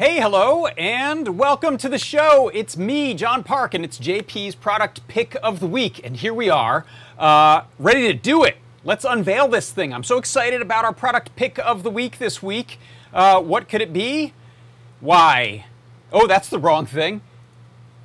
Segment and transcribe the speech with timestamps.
[0.00, 2.48] Hey, hello, and welcome to the show.
[2.54, 6.00] It's me, John Park, and it's JP's product pick of the week.
[6.02, 6.86] And here we are,
[7.18, 8.56] uh, ready to do it.
[8.82, 9.92] Let's unveil this thing.
[9.92, 12.78] I'm so excited about our product pick of the week this week.
[13.12, 14.32] Uh, what could it be?
[15.00, 15.66] Why?
[16.10, 17.20] Oh, that's the wrong thing.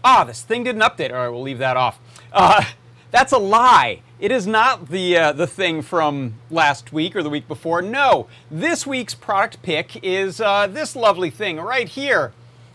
[0.03, 1.11] Ah, this thing didn't update.
[1.11, 1.97] All right, we'll leave that off.
[2.33, 2.65] Uh,
[3.11, 4.01] that's a lie.
[4.17, 7.81] It is not the, uh, the thing from last week or the week before.
[7.81, 12.31] No, this week's product pick is uh, this lovely thing right here.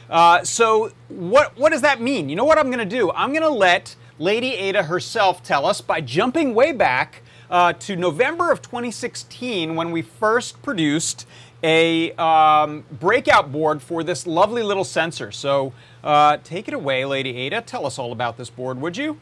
[0.10, 2.30] Uh, so what, what does that mean?
[2.30, 3.12] You know what I'm going to do?
[3.12, 7.96] I'm going to let Lady Ada herself tell us by jumping way back uh, to
[7.96, 11.26] November of 2016 when we first produced
[11.64, 15.32] a um, breakout board for this lovely little sensor.
[15.32, 15.72] So
[16.04, 17.62] uh, take it away, Lady Ada.
[17.62, 19.18] Tell us all about this board, would you?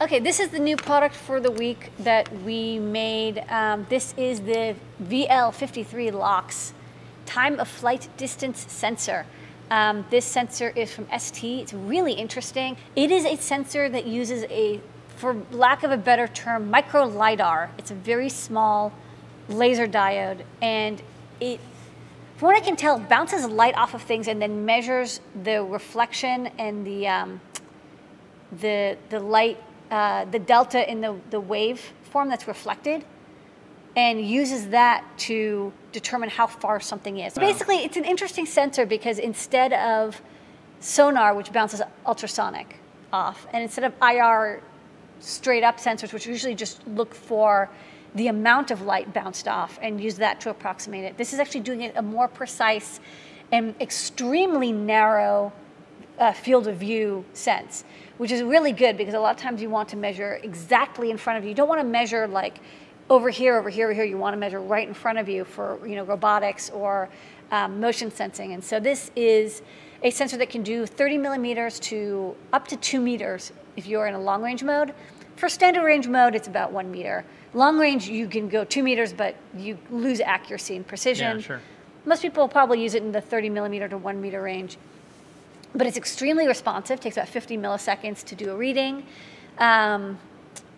[0.00, 3.44] Okay, this is the new product for the week that we made.
[3.50, 6.72] Um, this is the VL53 LOX
[7.26, 9.26] time of flight distance sensor.
[9.70, 11.60] Um, this sensor is from ST.
[11.62, 12.76] It's really interesting.
[12.96, 14.80] It is a sensor that uses a,
[15.16, 17.70] for lack of a better term, micro LiDAR.
[17.78, 18.92] It's a very small
[19.48, 21.00] laser diode and
[21.40, 21.60] it,
[22.36, 26.48] from what I can tell, bounces light off of things and then measures the reflection
[26.58, 27.40] and the, um,
[28.60, 33.04] the, the light, uh, the delta in the, the wave form that's reflected
[33.96, 37.34] and uses that to determine how far something is.
[37.34, 37.42] Wow.
[37.42, 40.20] Basically, it's an interesting sensor because instead of
[40.80, 42.76] sonar, which bounces ultrasonic
[43.12, 44.62] off, and instead of IR
[45.18, 47.68] straight up sensors, which usually just look for
[48.14, 51.60] the amount of light bounced off and use that to approximate it, this is actually
[51.60, 53.00] doing it a more precise
[53.52, 55.52] and extremely narrow
[56.18, 57.84] uh, field of view sense,
[58.18, 61.16] which is really good because a lot of times you want to measure exactly in
[61.16, 61.50] front of you.
[61.50, 62.60] You don't want to measure like
[63.10, 65.44] over here, over here, over here, you want to measure right in front of you
[65.44, 67.10] for you know robotics or
[67.50, 68.52] um, motion sensing.
[68.52, 69.62] And so this is
[70.02, 74.14] a sensor that can do 30 millimeters to up to two meters if you're in
[74.14, 74.94] a long range mode.
[75.36, 77.24] For standard range mode, it's about one meter.
[77.52, 81.38] Long range, you can go two meters, but you lose accuracy and precision.
[81.38, 81.60] Yeah, sure.
[82.04, 84.78] Most people probably use it in the 30 millimeter to one meter range.
[85.74, 89.04] But it's extremely responsive, takes about 50 milliseconds to do a reading.
[89.58, 90.18] Um,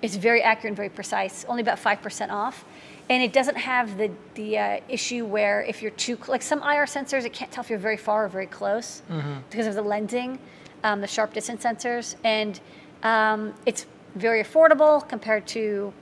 [0.03, 2.65] it's very accurate and very precise, only about 5% off.
[3.09, 6.87] And it doesn't have the, the uh, issue where if you're too, like some IR
[6.87, 9.35] sensors, it can't tell if you're very far or very close mm-hmm.
[9.51, 10.39] because of the lensing,
[10.83, 12.17] um, the sharp distance sensors.
[12.25, 12.61] And
[13.03, 13.87] um, it's
[14.17, 15.93] very affordable compared to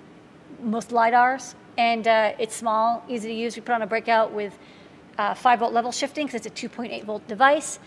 [0.63, 1.55] most LiDARs.
[1.77, 3.57] And uh, it's small, easy to use.
[3.57, 4.59] We put on a breakout with
[5.19, 7.79] uh, 5 volt level shifting because it's a 2.8 volt device.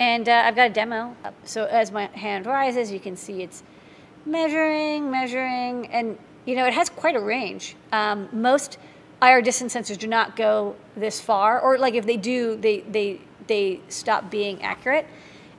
[0.00, 1.14] And uh, I've got a demo.
[1.44, 3.62] So as my hand rises, you can see it's
[4.26, 7.76] measuring, measuring, and you know, it has quite a range.
[7.92, 8.78] Um, most
[9.22, 13.20] IR distance sensors do not go this far, or like if they do, they, they,
[13.46, 15.06] they stop being accurate.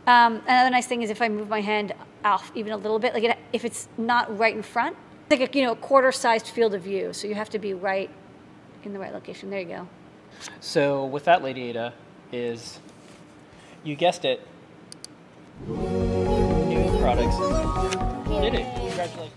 [0.08, 1.94] Um, another nice thing is if I move my hand
[2.26, 4.96] off even a little bit, like it, if it's not right in front,
[5.30, 8.10] like a you know a quarter-sized field of view, so you have to be right
[8.84, 9.50] in the right location.
[9.50, 9.88] There you go.
[10.60, 11.94] So with that, Lady Ada,
[12.32, 12.80] is
[13.84, 14.46] you guessed it,
[15.68, 18.76] new products did it.
[18.76, 19.36] Congratulations.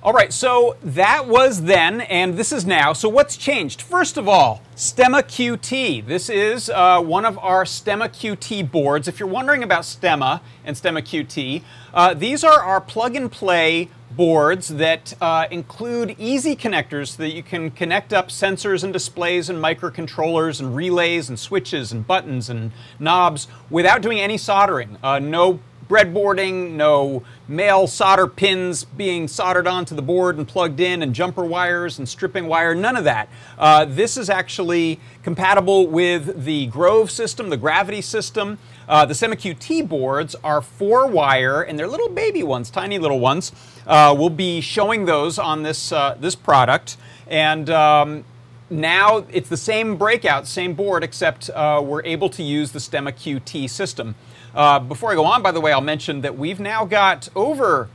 [0.00, 2.92] All right, so that was then, and this is now.
[2.92, 3.82] So what's changed?
[3.82, 6.06] First of all, Stemma QT.
[6.06, 9.08] This is uh, one of our Stemma QT boards.
[9.08, 11.62] If you're wondering about Stemma and Stemma QT,
[11.92, 17.70] uh, these are our plug-and-play boards that uh, include easy connectors so that you can
[17.70, 22.70] connect up sensors and displays and microcontrollers and relays and switches and buttons and
[23.00, 24.96] knobs without doing any soldering.
[25.02, 25.58] Uh, no
[25.88, 31.44] breadboarding, no male solder pins being soldered onto the board and plugged in, and jumper
[31.44, 33.28] wires and stripping wire, none of that.
[33.58, 38.58] Uh, this is actually compatible with the Grove system, the Gravity system.
[38.88, 43.52] Uh, the StemmaQT boards are four wire, and they're little baby ones, tiny little ones.
[43.86, 46.96] Uh, we'll be showing those on this, uh, this product.
[47.26, 48.24] And um,
[48.70, 53.12] now it's the same breakout, same board, except uh, we're able to use the Stemma
[53.12, 54.14] QT system.
[54.54, 57.88] Uh, before I go on, by the way, I'll mention that we've now got over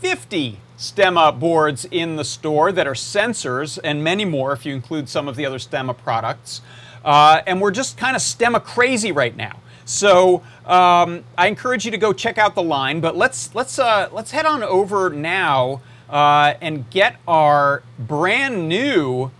[0.00, 5.08] 50 Stemma boards in the store that are sensors and many more if you include
[5.08, 6.60] some of the other Stemma products.
[7.04, 9.60] Uh, and we're just kind of Stemma crazy right now.
[9.86, 14.08] So um, I encourage you to go check out the line, but let's, let's, uh,
[14.12, 15.80] let's head on over now
[16.10, 19.30] uh, and get our brand new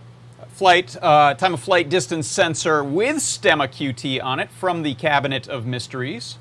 [0.57, 5.47] flight uh, time of flight distance sensor with Stemma QT on it from the Cabinet
[5.47, 6.39] of Mysteries.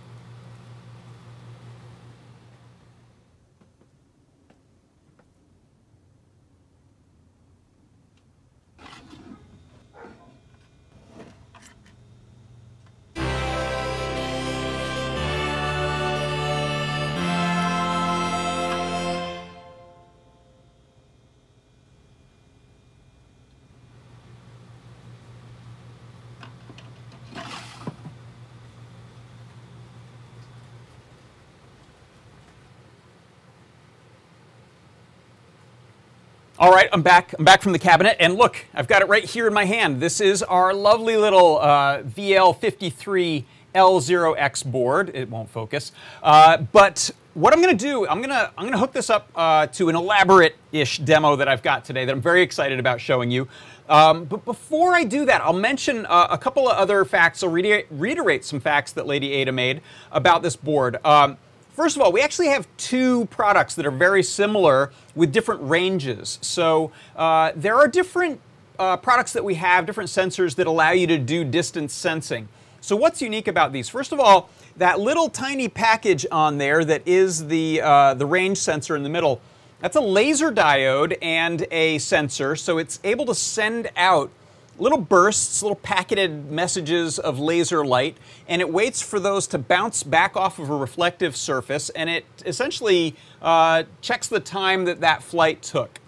[36.59, 37.35] All right, I'm back.
[37.39, 40.01] I'm back from the cabinet, and look, I've got it right here in my hand.
[40.01, 43.45] This is our lovely little uh, VL53
[43.75, 45.11] L0X board.
[45.13, 45.93] It won't focus,
[46.23, 49.11] uh, but what I'm going to do, I'm going to I'm going to hook this
[49.11, 53.03] up uh, to an elaborate-ish demo that I've got today that I'm very excited about
[53.03, 53.49] showing you.
[53.91, 57.43] Um, but before I do that, I'll mention uh, a couple of other facts.
[57.43, 60.97] I'll reiterate some facts that Lady Ada made about this board.
[61.05, 61.37] Um,
[61.77, 66.39] First of all, we actually have two products that are very similar with different ranges.
[66.41, 68.41] So uh, there are different
[68.79, 72.49] uh, products that we have, different sensors that allow you to do distance sensing.
[72.81, 73.91] So what's unique about these?
[73.91, 78.57] First of all, that little tiny package on there that is the, uh, the range
[78.57, 79.43] sensor in the middle,
[79.81, 84.31] that's a laser diode and a sensor, so it's able to send out
[84.79, 88.17] little bursts, little packeted messages of laser light,
[88.49, 92.25] and it waits for those to bounce back off of a reflective surface, and it
[92.45, 96.01] essentially uh, checks the time that that flight took.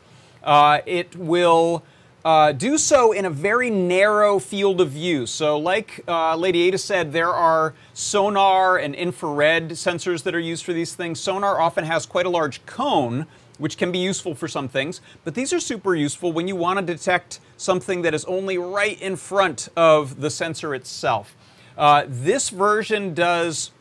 [0.43, 1.83] Uh, it will
[2.25, 5.27] uh, do so in a very narrow field of view.
[5.27, 10.65] So, like uh, Lady Ada said, there are sonar and infrared sensors that are used
[10.65, 11.21] for these things.
[11.21, 13.27] Sonar often has quite a large cone
[13.59, 16.79] which can be useful for some things, but these are super useful when you want
[16.79, 21.37] to detect something that is only right in front of the sensor itself.
[21.77, 23.73] Uh, this version does,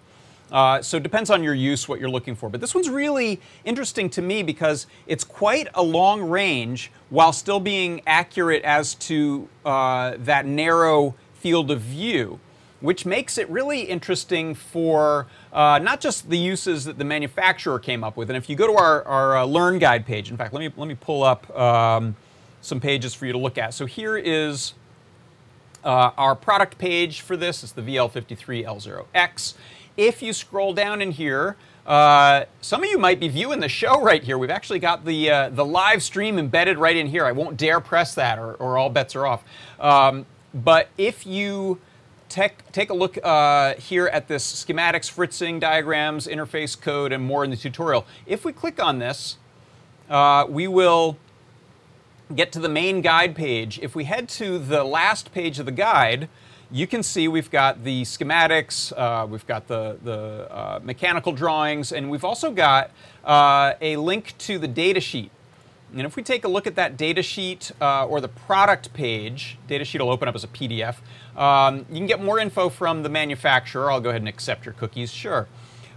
[0.52, 2.50] Uh, so it depends on your use what you're looking for.
[2.50, 7.60] But this one's really interesting to me because it's quite a long range while still
[7.60, 12.40] being accurate as to uh, that narrow field of view,
[12.82, 18.04] which makes it really interesting for uh, not just the uses that the manufacturer came
[18.04, 18.30] up with.
[18.30, 20.72] And if you go to our, our uh, Learn Guide page, in fact, let me,
[20.76, 22.16] let me pull up um,
[22.62, 23.74] some pages for you to look at.
[23.74, 24.74] So here is
[25.84, 29.54] uh, our product page for this is the VL53L0X.
[30.00, 34.02] If you scroll down in here, uh, some of you might be viewing the show
[34.02, 34.38] right here.
[34.38, 37.26] We've actually got the, uh, the live stream embedded right in here.
[37.26, 39.44] I won't dare press that or, or all bets are off.
[39.78, 41.82] Um, but if you
[42.30, 47.44] take, take a look uh, here at this schematics, fritzing, diagrams, interface code, and more
[47.44, 49.38] in the tutorial, if we click on this,
[50.10, 51.18] uh, we will
[52.34, 55.74] get to the main guide page, if we head to the last page of the
[55.74, 56.30] guide,
[56.72, 61.92] you can see we've got the schematics, uh, we've got the, the uh, mechanical drawings,
[61.92, 62.92] and we've also got
[63.24, 65.32] uh, a link to the data sheet.
[65.92, 69.58] And if we take a look at that data sheet uh, or the product page,
[69.68, 70.98] data sheet will open up as a PDF.
[71.36, 73.92] Um, you can get more info from the manufacturer.
[73.92, 75.48] I'll go ahead and accept your cookies, sure.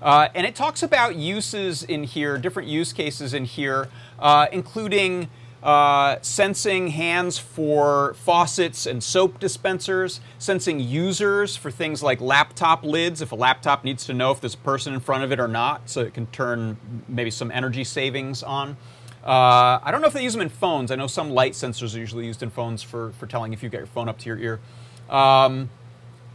[0.00, 3.88] Uh, and it talks about uses in here, different use cases in here,
[4.18, 5.28] uh, including
[5.62, 13.22] uh, sensing hands for faucets and soap dispensers, sensing users for things like laptop lids,
[13.22, 15.48] if a laptop needs to know if there's a person in front of it or
[15.48, 16.76] not, so it can turn
[17.08, 18.76] maybe some energy savings on.
[19.24, 20.90] Uh, I don't know if they use them in phones.
[20.90, 23.70] I know some light sensors are usually used in phones for, for telling if you've
[23.70, 24.60] got your phone up to your ear.
[25.08, 25.70] Um,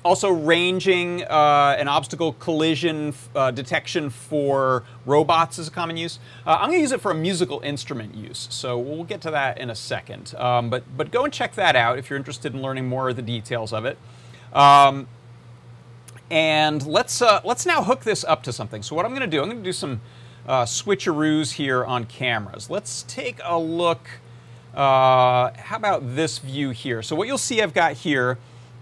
[0.08, 6.20] also ranging uh, obstacle collision uh, detection for robots is a common use.
[6.46, 9.32] Uh, I'm going to use it for a musical instrument use, so we'll get to
[9.32, 10.34] that in a second.
[10.38, 13.18] Um, but, but go and check that out if you're interested in learning more of
[13.18, 13.98] the details of it.
[14.54, 15.08] Um,
[16.32, 18.84] and let's, uh, let's now hook this up to something.
[18.84, 20.00] So what I'm going to do, I'm going to do some
[20.48, 22.70] uh, switcheroos here on cameras.
[22.70, 24.08] Let's take a look.
[24.74, 27.02] Uh, how about this view here?
[27.02, 28.38] So what you'll see I've got here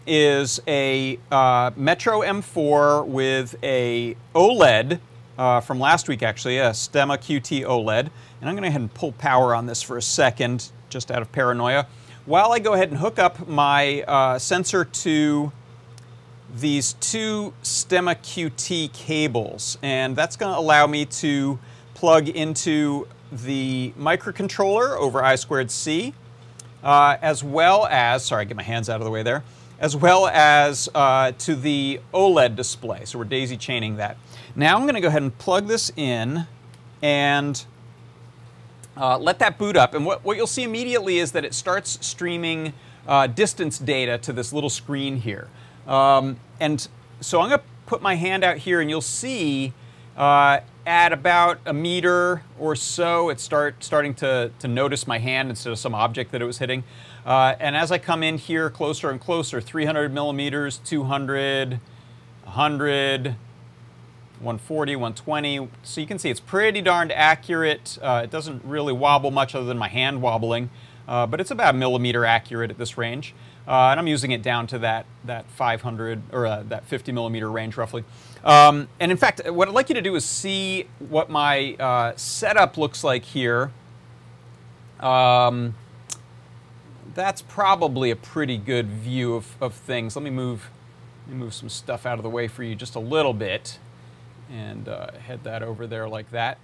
[0.08, 5.00] is a uh, Metro M4 with a OLED
[5.38, 8.10] uh, from last week, actually, a Stemma QT OLED.
[8.42, 11.12] And I'm going to go ahead and pull power on this for a second, just
[11.12, 11.88] out of paranoia,
[12.26, 15.52] while I go ahead and hook up my uh, sensor to
[16.56, 21.60] these two Stemma QT cables, and that's going to allow me to
[21.94, 26.14] plug into the microcontroller over I squared C,
[26.84, 29.44] uh, as well as, sorry, get my hands out of the way there,
[29.80, 33.06] as well as uh, to the OLED display.
[33.06, 34.18] So we're daisy chaining that.
[34.56, 36.48] Now I'm going to go ahead and plug this in
[37.02, 37.66] and
[38.98, 39.94] uh, let that boot up.
[39.94, 42.74] And what, what you'll see immediately is that it starts streaming
[43.08, 45.50] uh, distance data to this little screen here.
[45.88, 46.88] Um, and
[47.20, 49.74] so I'm going to put my hand out here and you'll see
[50.18, 55.50] uh, at about a meter or so, it start starting to, to notice my hand
[55.50, 56.84] instead of some object that it was hitting.
[57.26, 61.80] Uh, and as I come in here closer and closer, 300 millimeters, 200,
[62.44, 65.70] 100, 140, 120.
[65.84, 67.98] So you can see it's pretty darned accurate.
[68.02, 70.70] Uh, it doesn't really wobble much other than my hand wobbling,
[71.08, 73.34] uh, but it's about millimeter accurate at this range.
[73.68, 77.50] Uh, and I'm using it down to that, that 500 or uh, that 50 millimeter
[77.50, 78.04] range roughly.
[78.44, 82.14] Um, and in fact, what I'd like you to do is see what my uh,
[82.16, 83.72] setup looks like here.
[85.00, 85.74] Um,
[87.16, 90.16] that's probably a pretty good view of, of things.
[90.16, 90.70] Let me move
[91.26, 93.80] let me move some stuff out of the way for you just a little bit
[94.52, 96.60] and uh, head that over there like that.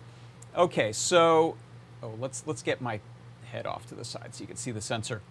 [0.55, 1.55] Okay, so
[2.03, 2.99] oh, let's let's get my
[3.45, 5.21] head off to the side so you can see the sensor.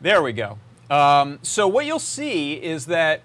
[0.00, 0.58] There we go.
[0.90, 3.22] Um, so what you'll see is that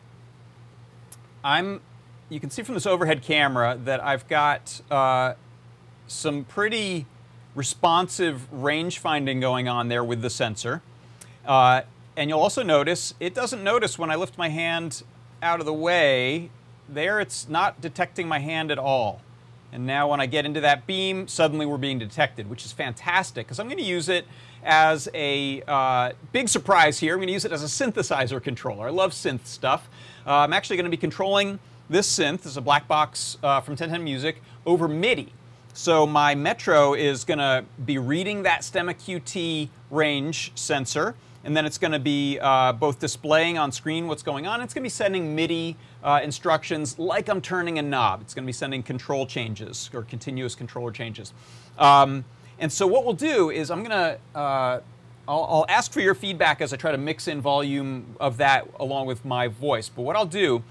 [1.44, 1.82] I'm,
[2.30, 5.34] you can see from this overhead camera that I've got uh,
[6.08, 7.06] some pretty
[7.56, 10.82] responsive range finding going on there with the sensor.
[11.46, 11.82] Uh,
[12.15, 15.03] and you'll also notice it doesn't notice when I lift my hand
[15.41, 16.50] out of the way.
[16.88, 19.22] There it's not detecting my hand at all.
[19.72, 23.46] And now when I get into that beam, suddenly we're being detected, which is fantastic
[23.46, 24.25] because I'm going to use it
[24.63, 27.13] as a uh, big surprise here.
[27.13, 28.88] I'm going to use it as a synthesizer controller.
[28.88, 29.88] I love synth stuff.
[30.25, 33.62] Uh, I'm actually going to be controlling this synth, this is a black box uh,
[33.62, 35.34] from 1010 Music, over MIDI.
[35.80, 41.66] So my Metro is going to be reading that Stemma QT range sensor, and then
[41.66, 44.60] it's going to be uh, both displaying on screen what's going on.
[44.60, 48.20] It's going to be sending MIDI uh, instructions like I'm turning a knob.
[48.20, 51.34] It's going to be sending control changes or continuous controller changes.
[51.78, 52.26] Um,
[52.60, 54.82] and so what we'll do is I'm going to, uh,
[55.30, 59.08] I'll, ask for your feedback as I try to mix in volume of that along
[59.08, 59.88] with my voice.
[59.88, 60.62] But what I'll do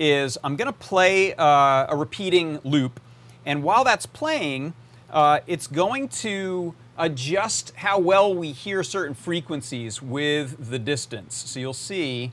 [0.00, 2.98] is I'm going to play uh, a repeating loop.
[3.46, 4.74] And while that's playing,
[5.10, 11.34] uh, it's going to adjust how well we hear certain frequencies with the distance.
[11.34, 12.32] So you'll see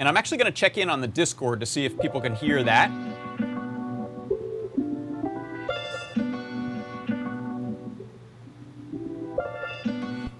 [0.00, 2.34] And I'm actually going to check in on the Discord to see if people can
[2.34, 3.07] hear that.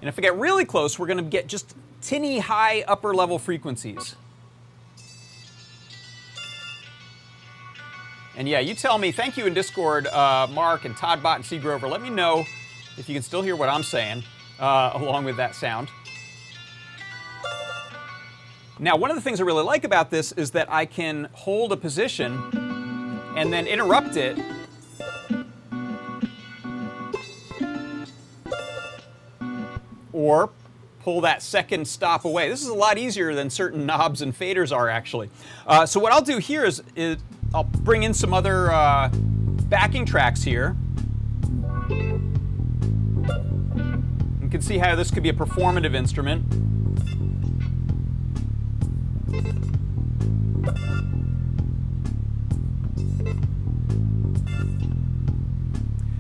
[0.09, 3.39] And if I get really close, we're going to get just tinny high upper level
[3.39, 4.17] frequencies.
[8.35, 11.91] And yeah, you tell me, thank you in Discord, uh, Mark and todbot and Seagrover.
[11.91, 12.47] Let me know
[12.97, 14.25] if you can still hear what I'm saying
[14.59, 15.91] uh, along with that sound.
[18.79, 21.71] Now, one of the things I really like about this is that I can hold
[21.73, 22.33] a position
[23.37, 24.39] and then interrupt it
[30.19, 30.51] or
[31.05, 32.49] pull that second stop away.
[32.49, 35.31] This is a lot easier than certain knobs and faders are actually.
[35.65, 37.19] Uh, so what I'll do here is, is,
[37.55, 39.09] I'll bring in some other uh,
[39.69, 40.77] backing tracks here.
[44.43, 46.45] You can see how this could be a performative instrument.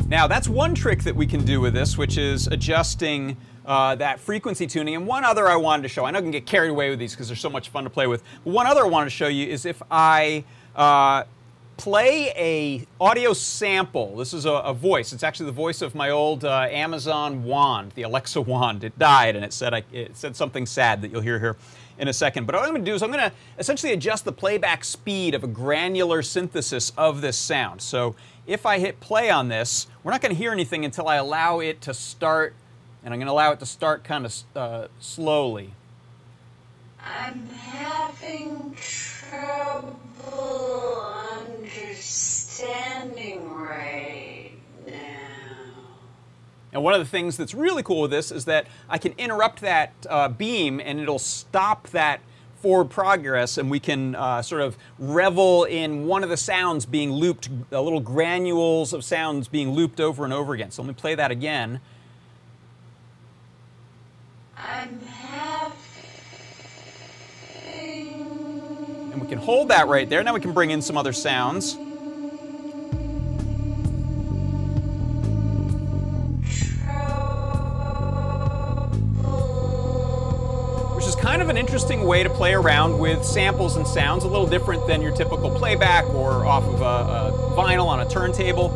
[0.08, 3.36] Now, that's one trick that we can do with this, which is adjusting
[3.68, 4.96] uh, that frequency tuning.
[4.96, 6.98] And one other I wanted to show, I know I can get carried away with
[6.98, 8.24] these because they're so much fun to play with.
[8.42, 10.44] But one other I wanted to show you is if I
[10.74, 11.24] uh,
[11.76, 14.16] play a audio sample.
[14.16, 15.12] This is a, a, voice.
[15.12, 18.84] It's actually the voice of my old uh, Amazon wand, the Alexa wand.
[18.84, 21.56] It died, and it said I, it said something sad that you'll hear here
[21.98, 22.46] in a second.
[22.46, 25.34] But what I'm going to do is I'm going to essentially adjust the playback speed
[25.34, 27.80] of a granular synthesis of this sound.
[27.80, 31.16] So if I hit play on this, we're not going to hear anything until I
[31.16, 32.54] allow it to start,
[33.04, 35.72] and I'm going to allow it to start kind of uh, slowly.
[37.04, 39.98] I'm having trouble
[41.46, 44.52] understanding right
[44.86, 44.92] now.
[46.72, 49.60] And one of the things that's really cool with this is that I can interrupt
[49.60, 52.20] that uh, beam and it'll stop that
[52.60, 57.12] forward progress and we can uh, sort of revel in one of the sounds being
[57.12, 60.72] looped, uh, little granules of sounds being looped over and over again.
[60.72, 61.80] So let me play that again.
[64.56, 65.78] I'm having
[69.12, 70.24] And we can hold that right there.
[70.24, 71.76] Now we can bring in some other sounds.
[80.94, 84.28] Which is kind of an interesting way to play around with samples and sounds, a
[84.28, 88.70] little different than your typical playback or off of a, a vinyl on a turntable.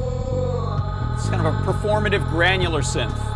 [1.14, 3.31] It's kind of a performative granular synth.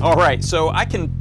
[0.00, 1.12] All right, so I can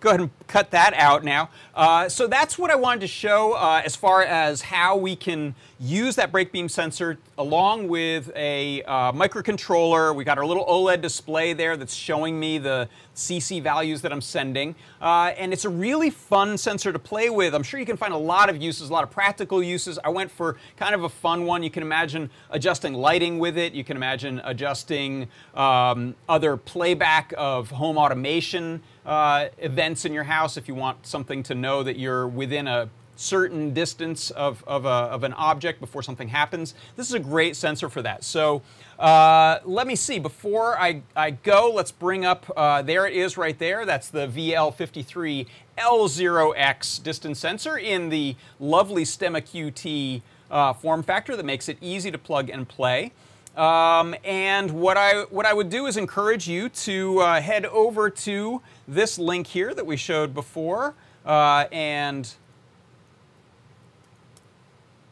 [0.00, 1.48] go ahead and cut that out now.
[1.76, 5.54] Uh, so that's what I wanted to show uh, as far as how we can
[5.78, 10.14] use that break beam sensor along with a uh, microcontroller.
[10.14, 14.20] We got our little OLED display there that's showing me the CC values that I'm
[14.20, 14.74] sending.
[15.00, 17.54] Uh, and it's a really fun sensor to play with.
[17.54, 19.98] I'm sure you can find a lot of uses, a lot of practical uses.
[20.02, 21.62] I went for kind of a fun one.
[21.62, 23.72] You can imagine adjusting lighting with it.
[23.72, 30.39] You can imagine adjusting um, other playback of home automation uh, events in your house
[30.56, 32.88] if you want something to know that you're within a
[33.20, 36.74] certain distance of, of, a, of an object before something happens.
[36.96, 38.24] This is a great sensor for that.
[38.24, 38.62] So
[38.98, 40.18] uh, let me see.
[40.18, 43.84] Before I, I go, let's bring up, uh, there it is right there.
[43.84, 51.44] That's the VL53 L0X distance sensor in the lovely Stemma QT uh, form factor that
[51.44, 53.12] makes it easy to plug and play.
[53.56, 58.08] Um, and what I, what I would do is encourage you to uh, head over
[58.10, 60.94] to this link here that we showed before.
[61.26, 62.32] Uh, and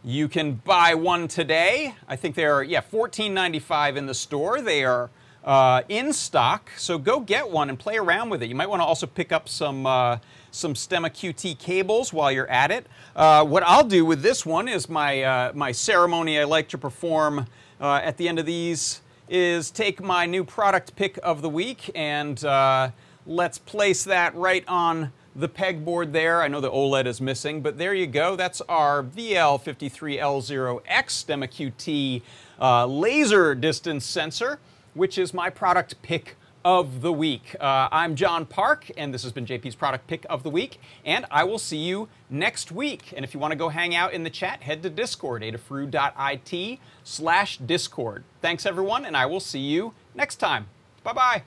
[0.05, 1.95] you can buy one today.
[2.07, 4.61] I think they are, yeah, $14.95 in the store.
[4.61, 5.11] They are
[5.45, 8.49] uh, in stock, so go get one and play around with it.
[8.49, 10.19] You might want to also pick up some uh,
[10.51, 12.87] some Stemma QT cables while you're at it.
[13.15, 16.79] Uh, what I'll do with this one is my uh, my ceremony I like to
[16.79, 17.47] perform
[17.81, 21.91] uh, at the end of these is take my new product pick of the week
[21.95, 22.91] and uh,
[23.27, 26.43] let's place that right on the pegboard there.
[26.43, 28.35] I know the OLED is missing, but there you go.
[28.35, 32.23] That's our VL53L0X Stemma QT
[32.61, 34.59] uh, laser distance sensor,
[34.95, 36.35] which is my product pick
[36.69, 37.57] of the week.
[37.59, 41.25] Uh, I'm John Park, and this has been JP's product pick of the week, and
[41.31, 43.15] I will see you next week.
[43.17, 46.79] And if you want to go hang out in the chat, head to Discord, adafruit
[47.03, 48.25] slash Discord.
[48.43, 50.67] Thanks, everyone, and I will see you next time.
[51.05, 51.45] Bye-bye.